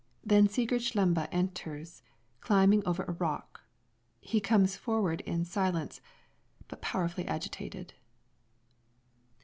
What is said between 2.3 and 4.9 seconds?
climbing over a rock; he comes